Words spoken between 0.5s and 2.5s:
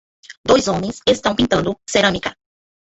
homens estão pintando cerâmica.